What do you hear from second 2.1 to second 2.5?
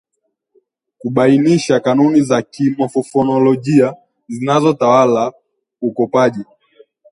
za